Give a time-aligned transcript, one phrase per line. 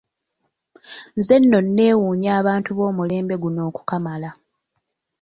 [1.17, 4.29] Nze nno neewuunya abantu b'omulembe guno okukamala.